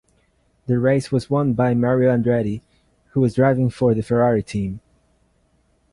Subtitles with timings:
[0.65, 2.61] The race was won by Mario Andretti
[3.11, 4.79] who was driving for the Ferrari team.